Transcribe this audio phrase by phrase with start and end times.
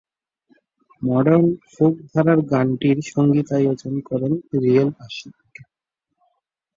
[1.01, 4.31] Modern folk ধারার গানটির সঙ্গীতায়োজন করেন
[4.61, 5.35] রিয়েল আশিক।